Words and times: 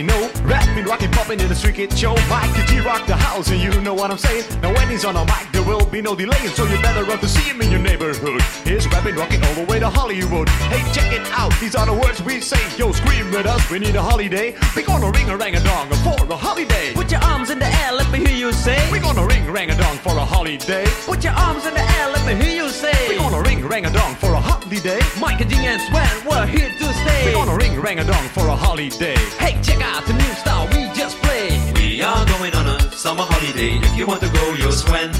Know. 0.00 0.30
Rapping, 0.44 0.84
rocking, 0.84 1.10
popping 1.10 1.40
in 1.40 1.48
the 1.48 1.54
street 1.54 1.74
kid 1.74 1.92
show 1.92 2.14
Mike 2.30 2.54
the 2.54 2.64
G 2.66 2.80
rock 2.80 3.06
the 3.06 3.16
house 3.16 3.50
and 3.50 3.60
you 3.60 3.78
know 3.82 3.92
what 3.92 4.10
I'm 4.10 4.16
saying. 4.16 4.44
Now 4.62 4.72
when 4.72 4.88
he's 4.88 5.04
on 5.04 5.16
a 5.16 5.24
mic 5.26 5.51
there 5.62 5.76
will 5.76 5.86
be 5.86 6.02
no 6.02 6.14
delay 6.14 6.46
So 6.48 6.64
you 6.64 6.80
better 6.82 7.04
run 7.04 7.18
to 7.18 7.28
see 7.28 7.42
him 7.42 7.60
in 7.60 7.70
your 7.70 7.80
neighborhood 7.80 8.40
He's 8.64 8.86
rapping, 8.88 9.16
rocking 9.16 9.42
all 9.44 9.54
the 9.54 9.64
way 9.64 9.78
to 9.78 9.88
Hollywood 9.88 10.48
Hey 10.48 10.82
check 10.92 11.12
it 11.12 11.22
out, 11.32 11.52
these 11.60 11.74
are 11.74 11.86
the 11.86 11.92
words 11.92 12.22
we 12.22 12.40
say 12.40 12.60
Yo 12.76 12.92
scream 12.92 13.30
with 13.30 13.46
us, 13.46 13.70
we 13.70 13.78
need 13.78 13.94
a 13.94 14.02
holiday 14.02 14.54
We're 14.74 14.86
gonna 14.86 15.10
ring 15.10 15.28
a 15.30 15.36
rang 15.36 15.54
a 15.54 15.62
dong 15.62 15.88
for 16.04 16.26
a 16.32 16.36
holiday 16.36 16.92
Put 16.94 17.10
your 17.10 17.20
arms 17.22 17.50
in 17.50 17.58
the 17.58 17.66
air, 17.66 17.92
let 17.92 18.10
me 18.10 18.18
hear 18.18 18.36
you 18.36 18.52
say. 18.52 18.78
We're 18.90 19.02
gonna 19.02 19.26
ring 19.26 19.50
rang 19.50 19.70
a 19.70 19.76
dong 19.76 19.96
for 19.98 20.16
a 20.16 20.24
holiday 20.24 20.84
Put 21.06 21.22
your 21.24 21.34
arms 21.34 21.66
in 21.66 21.74
the 21.74 21.86
air, 21.98 22.08
let 22.10 22.26
me 22.26 22.44
hear 22.44 22.64
you 22.64 22.68
say. 22.70 22.94
We're 23.08 23.18
gonna 23.18 23.42
ring 23.42 23.66
rang 23.66 23.86
a 23.86 23.92
dong 23.92 24.14
for 24.16 24.32
a 24.32 24.40
holiday 24.40 25.00
Mike 25.20 25.40
and 25.40 25.50
G 25.50 25.56
and 25.56 25.80
Sven, 25.80 26.26
we're 26.26 26.46
here 26.46 26.70
to 26.70 26.86
stay. 26.92 27.26
We're 27.26 27.34
gonna 27.34 27.56
ring 27.56 27.80
rang 27.80 27.98
a 27.98 28.04
dong 28.04 28.26
for 28.28 28.46
a 28.48 28.56
holiday 28.56 29.16
Hey, 29.38 29.58
check 29.62 29.80
out 29.80 30.04
the 30.06 30.14
new 30.14 30.32
style 30.42 30.66
we 30.72 30.90
just 30.94 31.18
played. 31.18 31.76
We 31.76 32.02
are 32.02 32.26
going 32.26 32.54
on 32.54 32.66
a 32.66 32.92
summer 32.92 33.24
holiday. 33.24 33.78
If 33.78 33.96
you 33.96 34.06
want 34.06 34.22
to 34.22 34.28
go, 34.28 34.54
you'll 34.54 34.72
swim. 34.72 35.10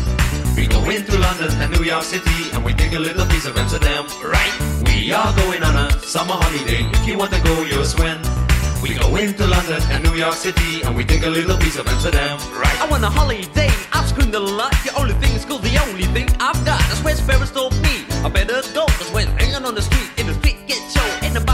We 0.57 0.67
go 0.67 0.85
into 0.91 1.19
London 1.19 1.51
and 1.61 1.73
New 1.73 1.85
York 1.85 2.05
City, 2.05 2.51
and 2.53 2.65
we 2.65 2.75
take 2.75 2.93
a 2.93 2.99
little 2.99 3.27
piece 3.27 3.47
of 3.47 3.57
Amsterdam, 3.57 4.05
right? 4.23 4.53
We 4.85 5.13
are 5.13 5.33
going 5.37 5.63
on 5.63 5.75
a 5.77 5.91
summer 6.01 6.35
holiday. 6.35 6.85
If 6.93 7.07
you 7.07 7.17
want 7.17 7.33
to 7.33 7.41
go, 7.43 7.63
you'll 7.65 7.85
swim. 7.85 8.21
We 8.83 8.95
go 8.95 9.17
into 9.17 9.47
London 9.47 9.81
and 9.91 10.03
New 10.05 10.15
York 10.15 10.35
City, 10.35 10.83
and 10.83 10.97
we 10.97 11.05
take 11.05 11.25
a 11.25 11.31
little 11.31 11.57
piece 11.57 11.79
of 11.79 11.87
Amsterdam, 11.87 12.39
right? 12.53 12.81
I 12.83 12.89
want 12.91 13.05
a 13.05 13.09
holiday, 13.09 13.71
I've 13.93 14.09
screamed 14.09 14.35
a 14.35 14.41
lot. 14.41 14.73
The 14.85 14.93
only 14.99 15.15
thing 15.15 15.33
is 15.35 15.45
cool, 15.45 15.59
the 15.59 15.79
only 15.89 16.05
thing 16.17 16.29
I've 16.41 16.59
got. 16.67 16.81
That's 16.89 17.03
where 17.05 17.15
Sparrows 17.15 17.53
told 17.53 17.73
me. 17.83 18.05
I 18.25 18.29
better 18.29 18.61
go, 18.75 18.85
cause 18.87 19.11
when 19.13 19.29
hanging 19.39 19.65
on 19.65 19.75
the 19.75 19.83
street, 19.83 20.11
in 20.19 20.27
the 20.27 20.35
street 20.35 20.59
get 20.67 20.83
show, 20.91 21.07
ain't 21.25 21.37
about 21.37 21.52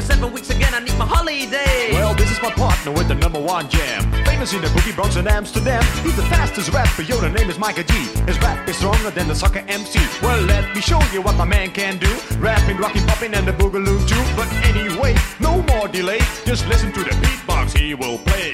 stay. 0.00 0.02
Give 0.02 0.08
me 0.08 0.14
seven 0.14 0.32
weeks 0.32 0.50
again, 0.50 0.74
I 0.74 0.80
need 0.80 0.96
my 0.98 1.06
holiday. 1.06 1.92
Well, 1.92 2.14
this 2.14 2.30
is 2.30 2.40
my 2.42 2.50
partner 2.50 2.92
with 2.92 3.08
the 3.08 3.14
number 3.14 3.40
one 3.40 3.68
jam. 3.68 4.10
Famous 4.24 4.54
in 4.54 4.62
the 4.62 4.68
boogie 4.68 4.94
Bronx 4.94 5.16
and 5.16 5.28
Amsterdam. 5.28 5.82
He's 6.02 6.16
the 6.16 6.22
fastest 6.22 6.72
rapper, 6.72 7.02
yo, 7.02 7.20
the 7.20 7.28
name 7.28 7.50
is 7.50 7.58
Miker 7.58 7.86
G. 7.86 7.94
His 8.26 8.38
rap 8.40 8.68
is 8.68 8.76
stronger 8.76 9.10
than 9.10 9.28
the 9.28 9.34
soccer 9.34 9.64
MC. 9.68 10.00
Well, 10.22 10.40
let 10.44 10.74
me 10.74 10.80
show 10.80 11.00
you 11.12 11.22
what 11.22 11.36
my 11.36 11.44
man 11.44 11.70
can 11.70 11.98
do. 11.98 12.10
Rapping, 12.38 12.78
rocking, 12.78 13.06
popping, 13.06 13.34
and 13.34 13.46
the 13.46 13.52
boogaloo 13.52 14.00
too. 14.08 14.24
But 14.36 14.50
anyway, 14.64 15.14
no 15.40 15.62
more 15.62 15.88
delay. 15.88 16.20
Just 16.44 16.66
listen 16.68 16.92
to 16.92 17.00
the 17.02 17.10
beatbox 17.10 17.76
he 17.76 17.94
will 17.94 18.18
play. 18.18 18.52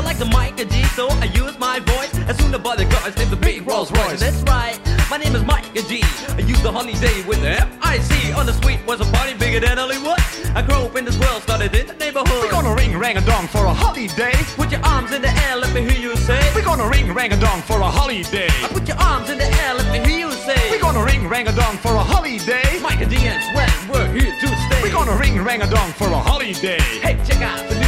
like 0.09 0.17
the 0.17 0.25
Miker 0.25 0.65
G, 0.73 0.83
so 0.97 1.07
I 1.21 1.27
use 1.37 1.59
my 1.59 1.81
voice. 1.81 2.15
As 2.31 2.39
soon 2.39 2.55
as 2.55 2.63
the 2.81 2.87
guys 2.89 3.15
named 3.19 3.31
the 3.31 3.37
big 3.37 3.67
Rolls 3.69 3.93
Royce. 3.93 4.21
That's 4.21 4.41
right, 4.49 4.81
my 5.11 5.19
name 5.19 5.35
is 5.37 5.43
Miker 5.43 5.85
G. 5.87 6.01
I 6.33 6.41
use 6.49 6.63
the 6.63 6.73
holiday 6.73 7.17
with 7.29 7.43
the 7.43 7.61
F-I-C. 7.61 8.33
On 8.33 8.47
the 8.47 8.55
street 8.55 8.81
was 8.87 9.03
a 9.03 9.09
party 9.17 9.35
bigger 9.35 9.61
than 9.61 9.77
Hollywood. 9.77 10.21
I 10.57 10.63
grew 10.63 10.81
up 10.89 10.97
in 10.97 11.05
this 11.05 11.19
world, 11.19 11.43
started 11.43 11.75
in 11.75 11.89
the 11.89 11.95
neighborhood. 11.95 12.41
We're 12.43 12.51
gonna 12.51 12.75
ring 12.75 12.97
rang 12.97 13.19
a 13.19 13.21
dong 13.21 13.49
for 13.49 13.67
a 13.67 13.75
holiday. 13.75 14.33
Put 14.57 14.73
your 14.73 14.81
arms 14.83 15.13
in 15.13 15.21
the 15.21 15.33
air, 15.45 15.57
let 15.57 15.75
me 15.75 15.83
hear 15.83 16.01
you 16.01 16.17
say. 16.17 16.41
We're 16.55 16.65
gonna 16.65 16.89
ring 16.89 17.13
rang 17.13 17.33
a 17.33 17.41
dong 17.41 17.61
for 17.61 17.79
a 17.79 17.91
holiday. 18.01 18.49
I 18.65 18.69
put 18.73 18.89
your 18.89 18.97
arms 18.97 19.29
in 19.29 19.37
the 19.37 19.51
air, 19.63 19.75
let 19.75 19.89
me 19.93 19.99
hear 20.09 20.21
you 20.25 20.33
say. 20.33 20.71
We're 20.71 20.81
gonna 20.81 21.05
ring 21.05 21.29
rang 21.29 21.49
a 21.49 21.53
dong 21.53 21.77
for 21.85 21.93
a 21.93 22.05
holiday. 22.13 22.69
Miker 22.81 23.09
G 23.13 23.17
and 23.29 23.43
Sven, 23.45 23.77
we're 23.93 24.09
here 24.17 24.33
to 24.41 24.49
stay. 24.65 24.81
We're 24.83 24.97
gonna 24.99 25.17
ring 25.21 25.37
rang 25.45 25.61
a 25.61 25.69
dong 25.69 25.93
for 25.93 26.09
a 26.09 26.21
holiday. 26.31 26.81
Hey, 27.05 27.21
check 27.29 27.43
out 27.43 27.61
the 27.69 27.75
new 27.79 27.88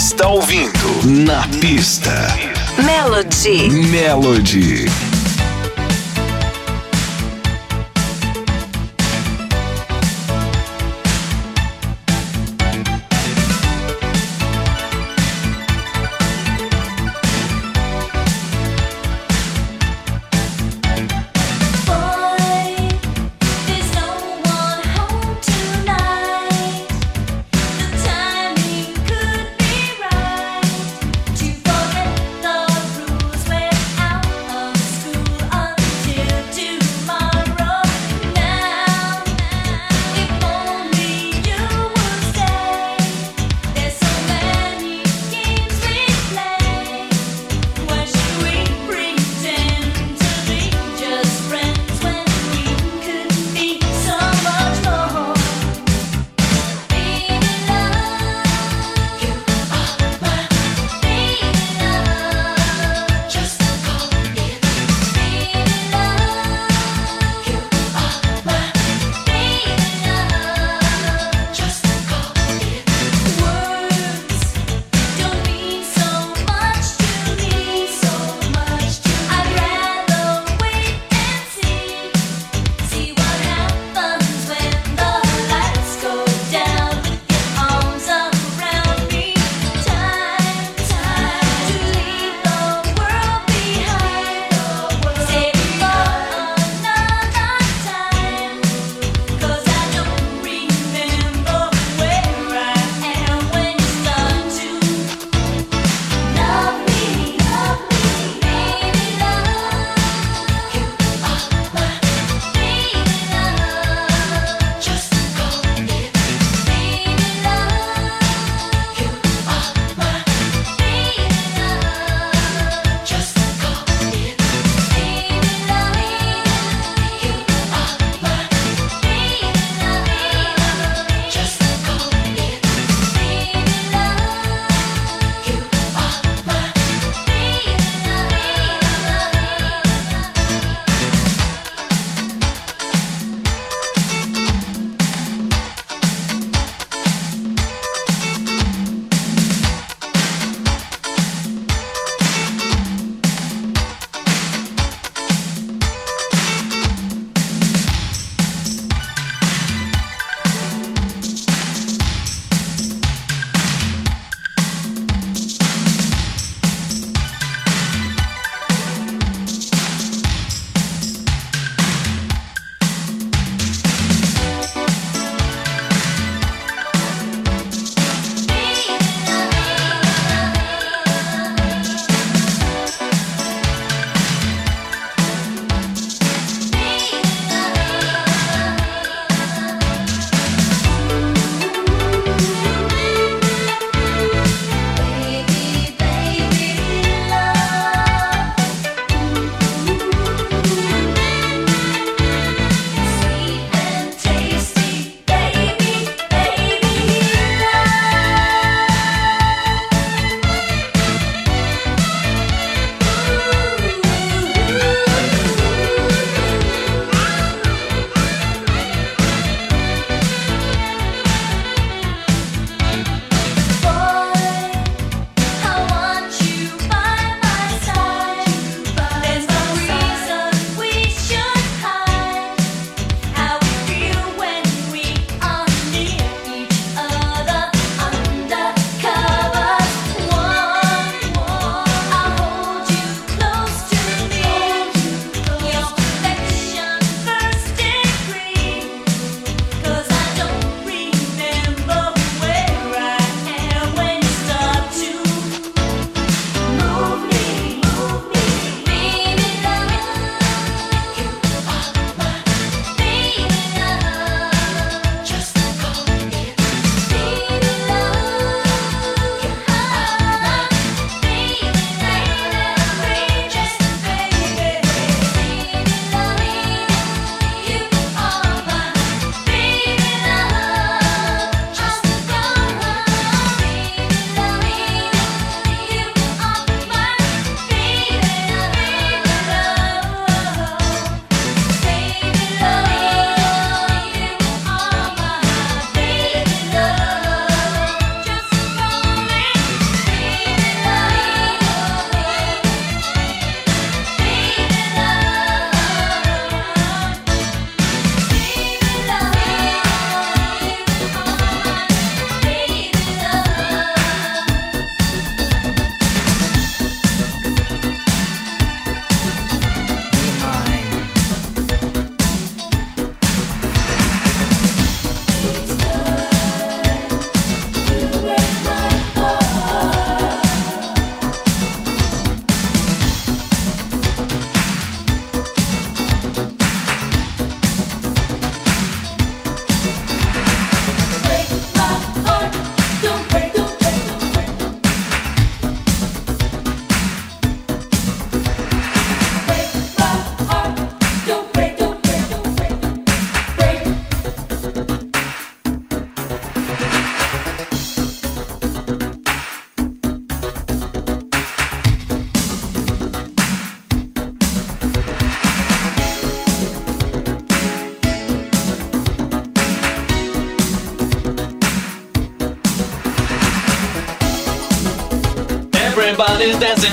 está 0.00 0.28
ouvindo 0.28 1.02
Na 1.04 1.46
pista. 1.60 2.10
Melody. 2.82 3.68
Melody. 3.68 5.09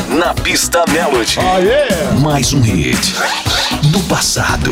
Na 0.09 0.33
pista 0.33 0.83
Melody. 0.91 1.37
Oh, 1.39 1.59
yeah. 1.59 2.19
Mais 2.19 2.51
um 2.51 2.61
hit 2.61 3.13
do 3.91 3.99
passado. 4.05 4.71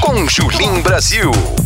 com 0.00 0.28
Julim 0.28 0.80
Brasil. 0.82 1.57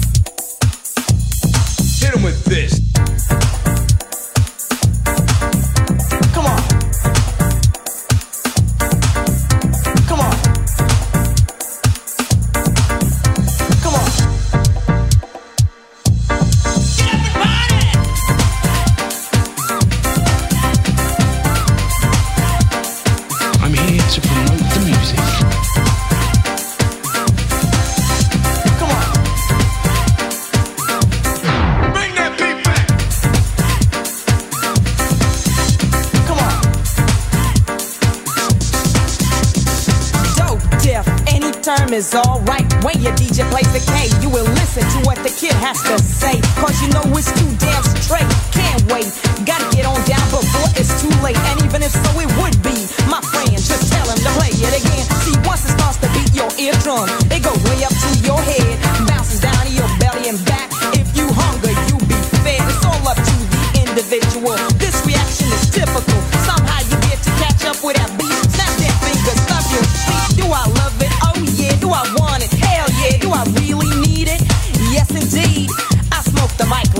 term 41.62 41.94
is 41.94 42.10
alright. 42.14 42.66
When 42.82 42.98
your 42.98 43.14
DJ 43.14 43.46
plays 43.54 43.70
the 43.70 43.78
K, 43.86 44.10
you 44.18 44.28
will 44.28 44.46
listen 44.58 44.82
to 44.82 44.98
what 45.06 45.14
the 45.22 45.30
kid 45.30 45.54
has 45.62 45.78
to 45.86 45.94
say. 46.02 46.42
Cause 46.58 46.74
you 46.82 46.90
know 46.90 47.06
it's 47.14 47.30
too 47.30 47.46
damn 47.62 47.86
straight. 48.02 48.26
Can't 48.50 48.82
wait, 48.90 49.06
gotta 49.46 49.70
get 49.70 49.86
on 49.86 50.02
down 50.02 50.26
before 50.34 50.66
it's 50.74 50.90
too 50.98 51.12
late. 51.22 51.38
And 51.38 51.62
even 51.62 51.86
if 51.86 51.94
so, 51.94 52.10
it 52.18 52.26
would 52.42 52.58
be 52.66 52.74
my 53.06 53.22
friend. 53.30 53.54
Just 53.54 53.94
tell 53.94 54.06
him 54.10 54.18
to 54.18 54.30
play 54.34 54.50
it 54.50 54.74
again. 54.74 55.06
See, 55.22 55.38
once 55.46 55.62
it 55.62 55.78
starts 55.78 56.02
to 56.02 56.10
beat 56.10 56.34
your 56.34 56.50
eardrum, 56.58 57.06
it 57.30 57.46
goes 57.46 57.62
way 57.70 57.86
up 57.86 57.94
to 57.94 58.10
your 58.26 58.42
head, 58.42 58.74
bounces 59.06 59.38
down 59.38 59.54
to 59.62 59.70
your 59.70 59.90
belly 60.02 60.34
and 60.34 60.42
back. 60.50 60.66
If 60.98 61.14
you 61.14 61.30
hunger, 61.30 61.70
you 61.86 61.94
be 62.10 62.18
fed. 62.42 62.58
It's 62.58 62.82
all 62.82 63.06
up 63.06 63.18
to 63.22 63.36
the 63.54 63.86
individual. 63.86 64.58
This 64.82 64.98
reaction 65.06 65.46
is 65.46 65.70
typical. 65.70 66.31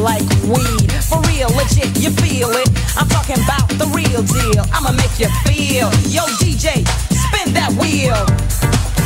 like 0.03 0.27
weed. 0.43 0.91
For 1.07 1.21
real, 1.31 1.49
legit, 1.55 1.97
you 2.03 2.11
feel 2.11 2.51
it. 2.51 2.69
I'm 2.99 3.09
talking 3.09 3.39
about 3.39 3.69
the 3.79 3.87
real 3.95 4.23
deal. 4.23 4.65
I'ma 4.75 4.91
make 4.93 5.19
you 5.19 5.31
feel. 5.47 5.89
Yo, 6.11 6.27
DJ, 6.43 6.83
spin 7.15 7.55
that 7.55 7.71
wheel. 7.79 8.19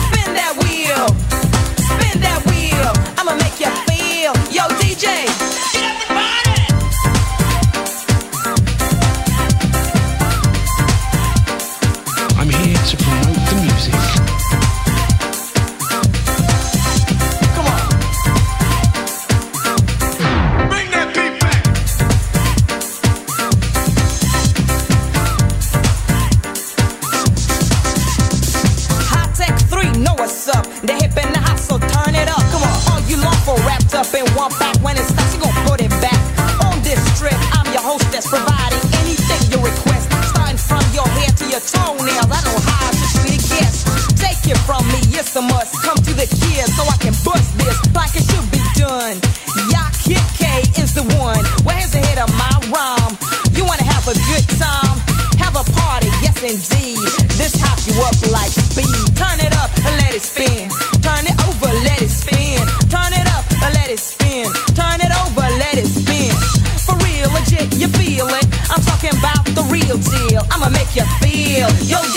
Spin 0.08 0.32
that 0.32 0.56
wheel. 0.64 1.06
Spin 1.84 2.20
that 2.22 2.40
wheel. 2.48 2.92
I'ma 3.18 3.36
make 3.36 3.60
you 3.60 3.70
feel. 3.84 4.32
Yo, 4.50 4.64
DJ. 4.80 5.75
I'ma 70.56 70.70
make 70.70 70.96
you 70.96 71.04
feel. 71.20 71.68
Yo, 71.84 72.15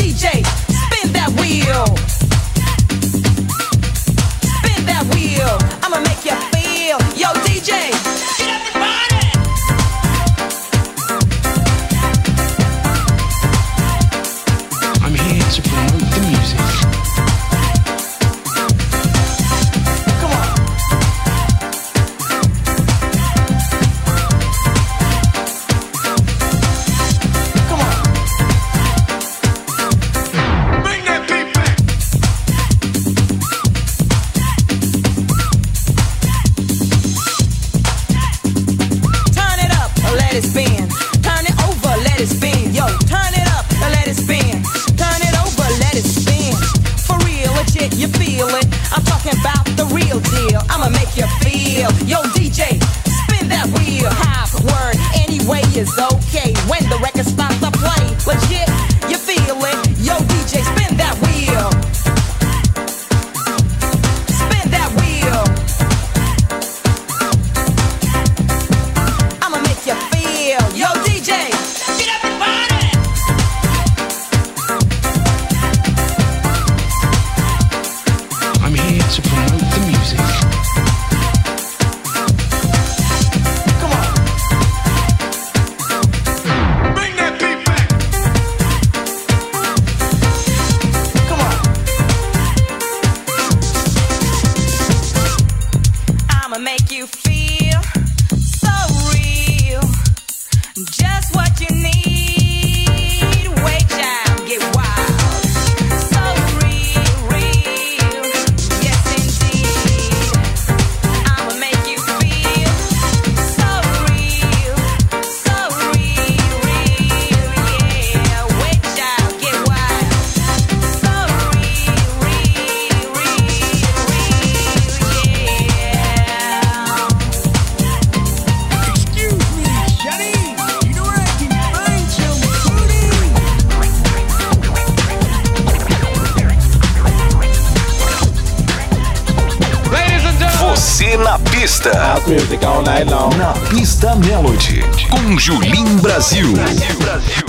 Melody. 144.19 144.83
Com 145.09 145.39
Julim 145.39 145.97
Brasil. 146.01 146.53
Tag 146.53 147.48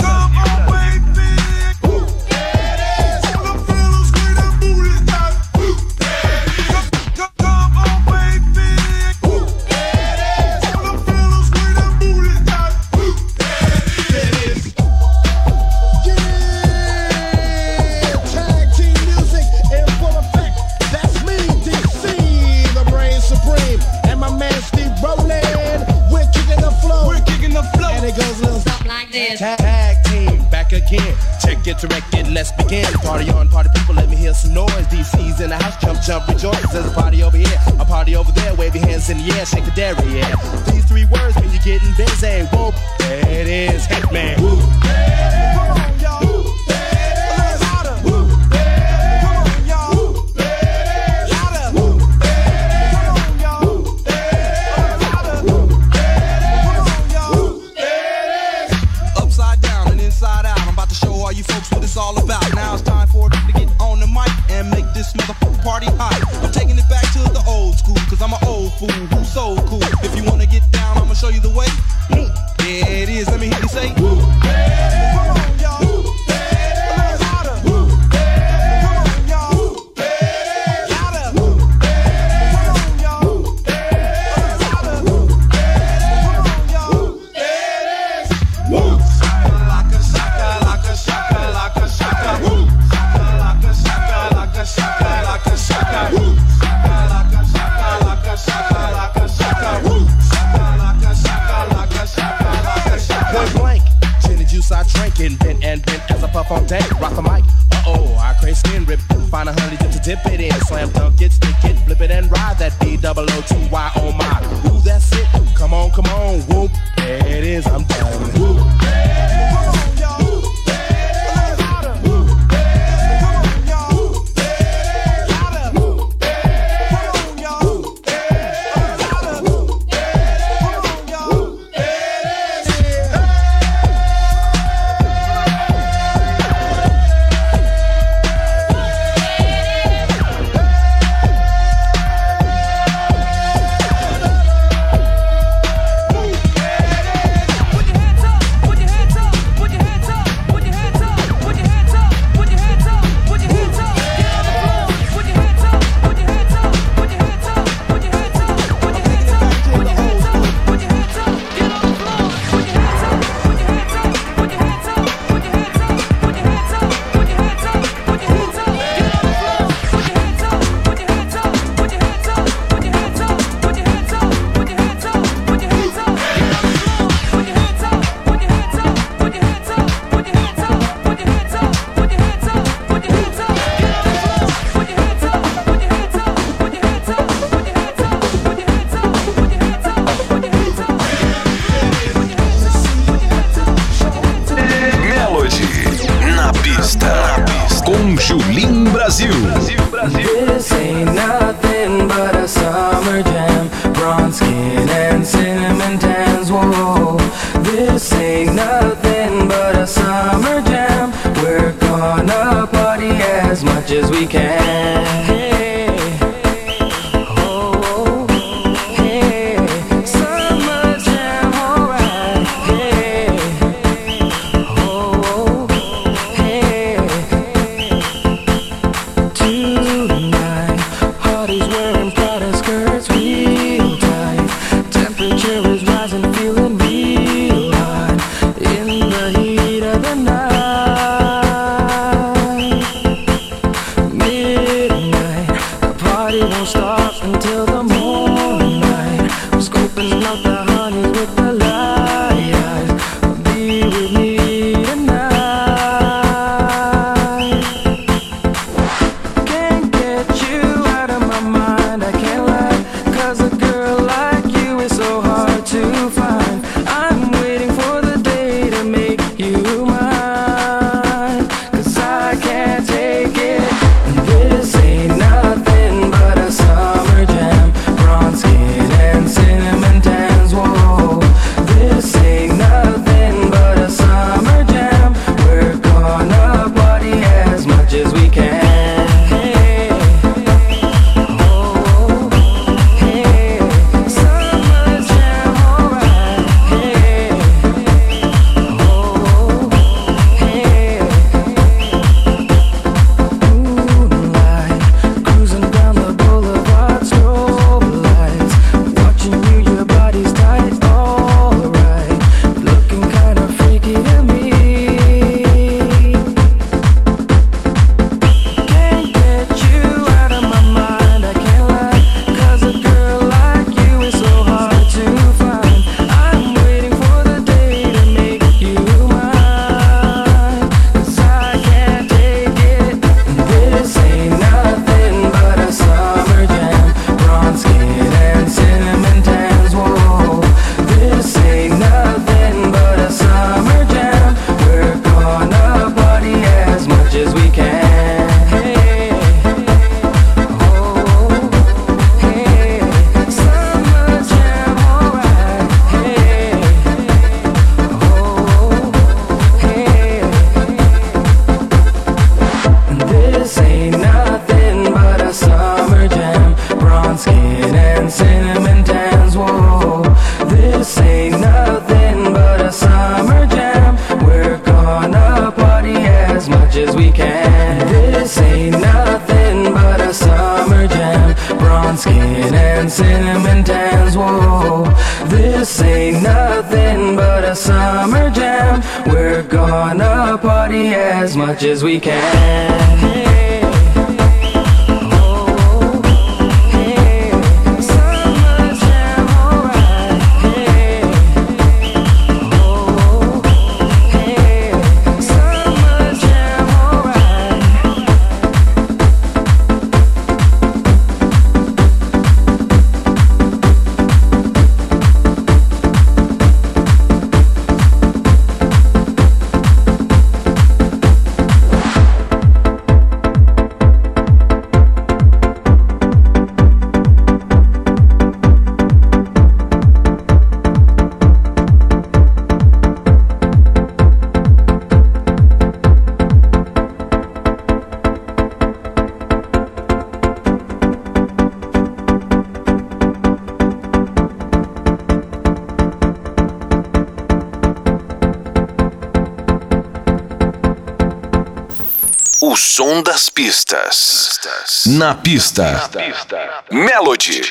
som 452.71 453.03
das 453.03 453.29
pistas. 453.29 454.39
Na 454.87 455.13
pista. 455.13 455.71
Na 455.71 455.89
pista. 455.89 456.63
Melody. 456.71 457.41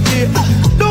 melody. 0.00 0.89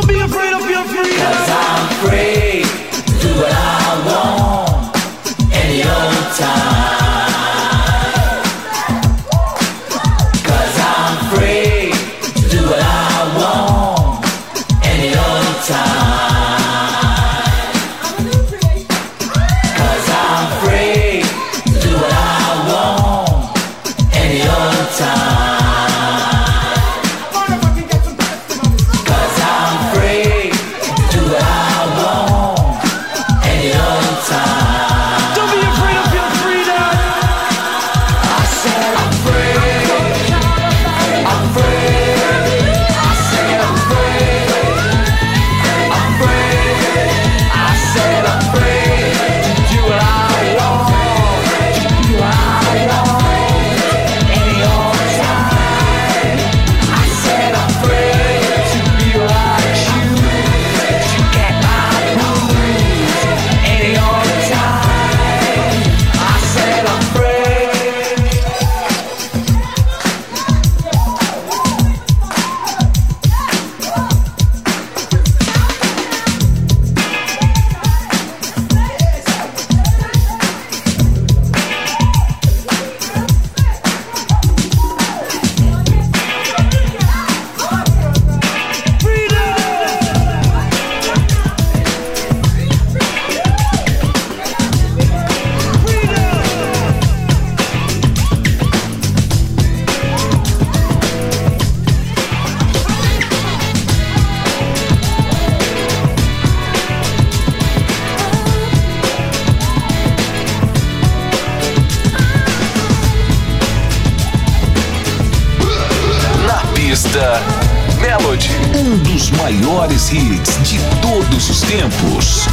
Melody, 117.99 118.49
um 118.75 118.97
dos 118.99 119.29
maiores 119.31 120.11
hits 120.11 120.57
de 120.63 120.79
todos 121.01 121.49
os 121.49 121.61
tempos. 121.61 122.47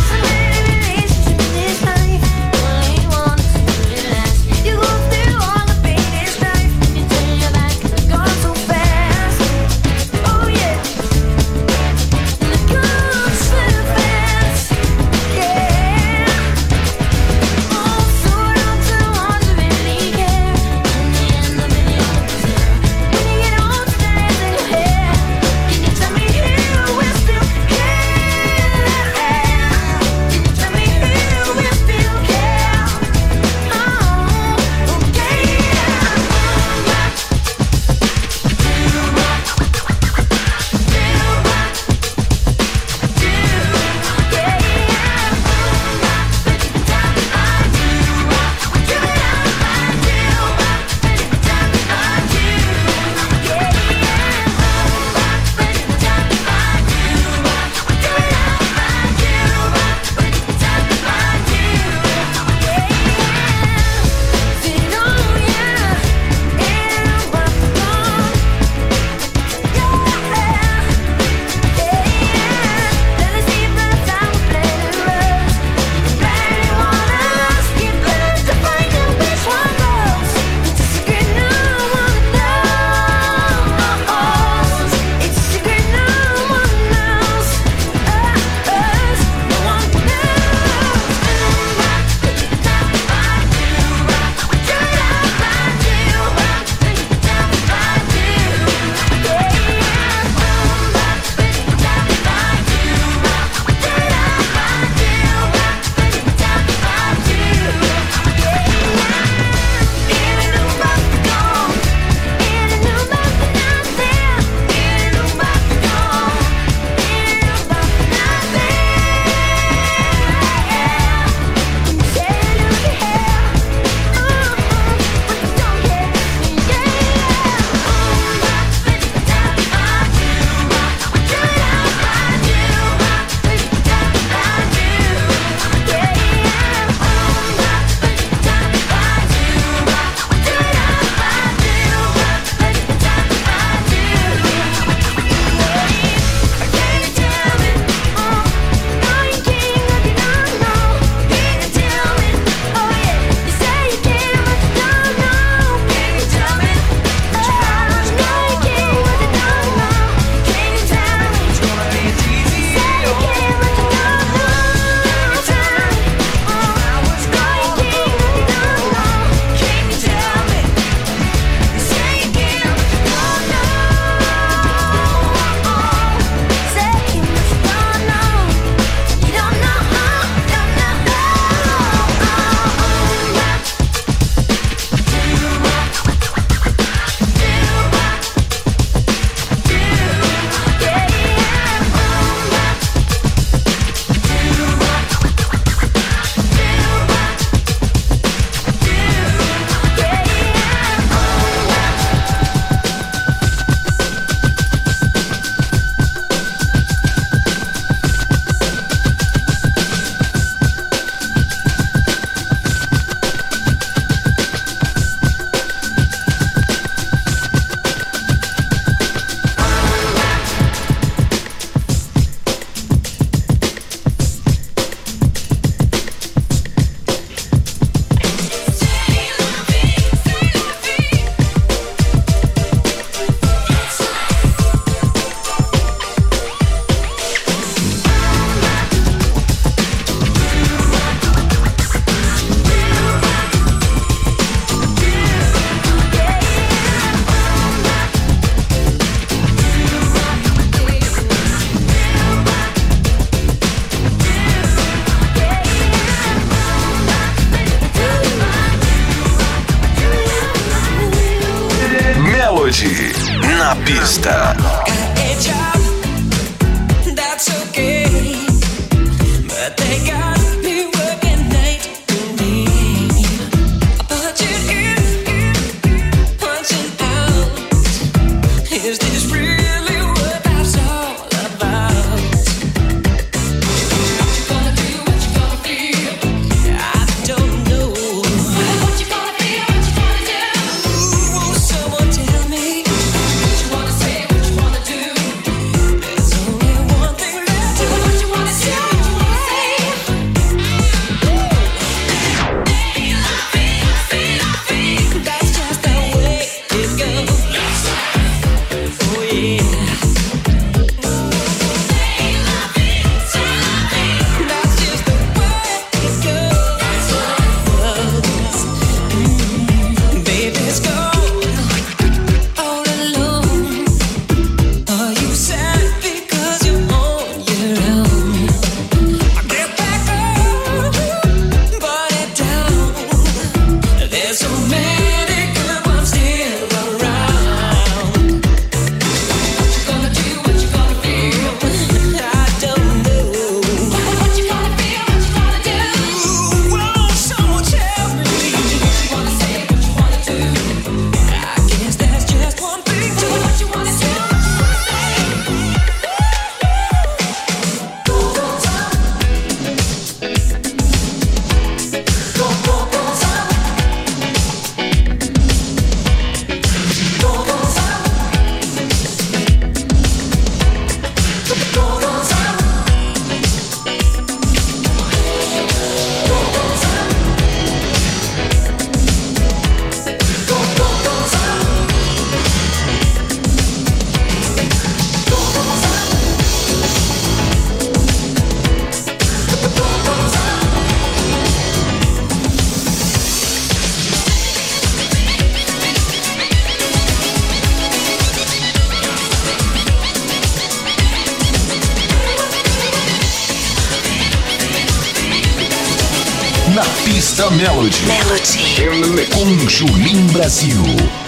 Julim 410.49 410.87
Brazil. 410.87 411.26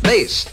Bass. 0.00 0.46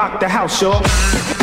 rock 0.00 0.18
the 0.18 0.26
house, 0.26 0.62
y'all. 0.62 1.39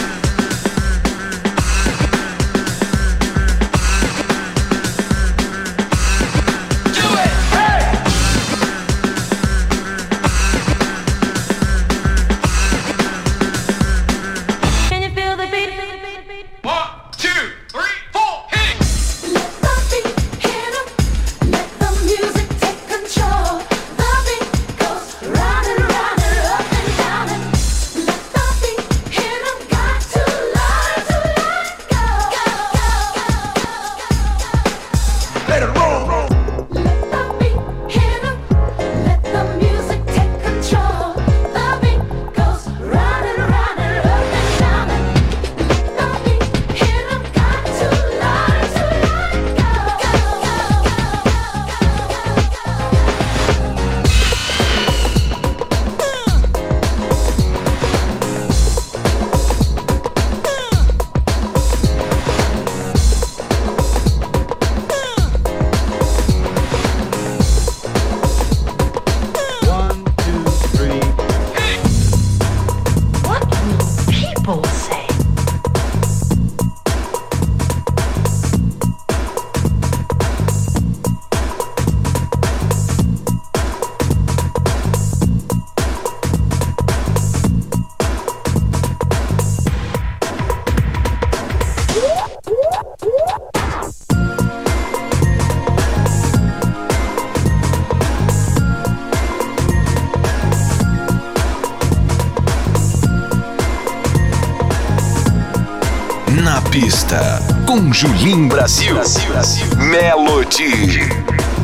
Na 106.44 106.62
pista, 106.62 107.40
com 107.66 107.92
Julim 107.92 108.48
Brasil. 108.48 108.94
Brasil, 108.94 109.28
Brasil. 109.28 109.66
Melody. 109.78 111.10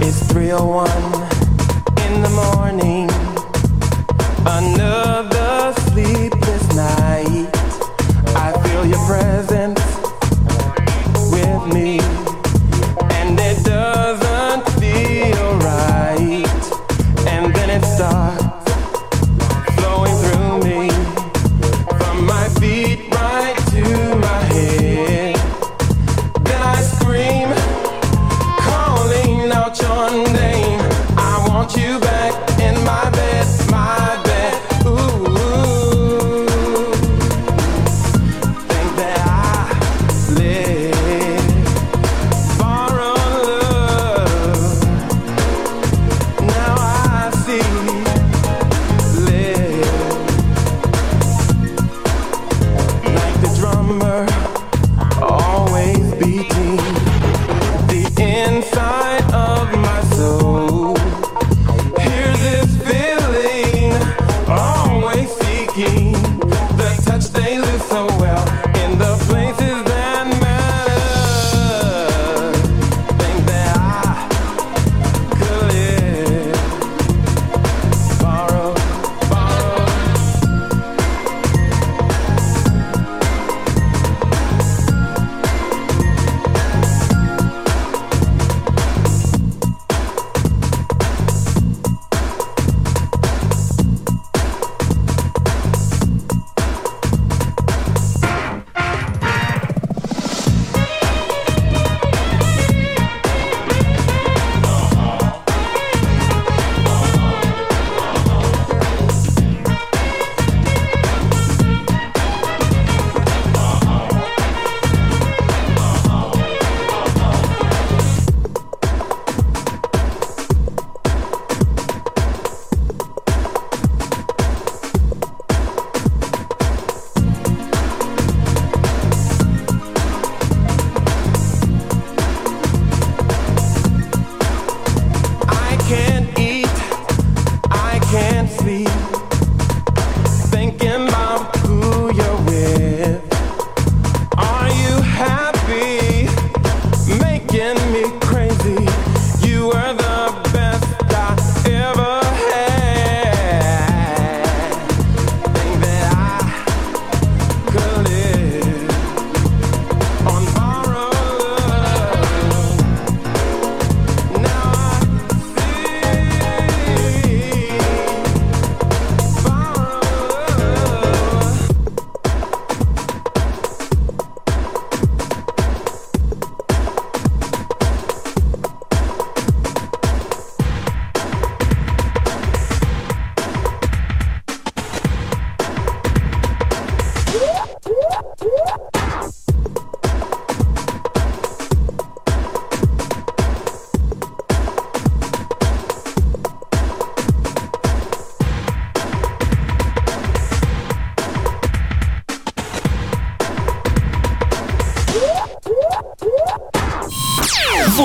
It's 0.02 0.24
301 0.32 0.88
in 2.08 2.22
the 2.24 2.30
morning. 2.30 3.08